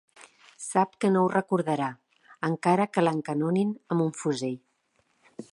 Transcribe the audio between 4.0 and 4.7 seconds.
un fusell.